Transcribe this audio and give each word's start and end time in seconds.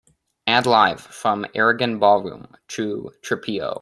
Add 0.47 0.65
Live 0.65 0.99
from 1.01 1.45
Aragon 1.53 1.99
Ballroom 1.99 2.47
to 2.69 3.11
Trapeo 3.21 3.69